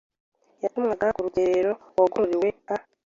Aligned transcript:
yatumwaga 0.63 1.07
ku 1.15 1.25
rugerero 1.25 1.71
wagororewe 1.97 2.47
nka 2.63 2.75